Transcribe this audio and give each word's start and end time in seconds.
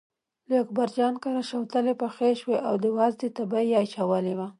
له 0.49 0.55
اکبرجان 0.63 1.13
کره 1.23 1.41
شوتلې 1.49 1.93
پخې 2.01 2.29
شوې 2.41 2.57
او 2.67 2.73
د 2.83 2.85
وازدې 2.97 3.27
تبی 3.37 3.63
یې 3.69 3.75
اچولی 3.83 4.33
و. 4.37 4.41